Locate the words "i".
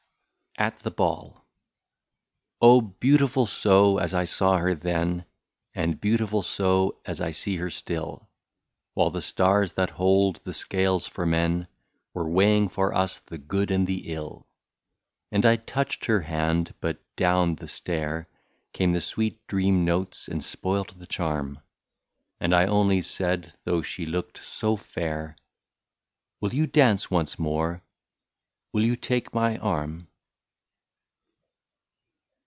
4.13-4.25, 7.21-7.31, 15.45-15.55, 22.53-22.65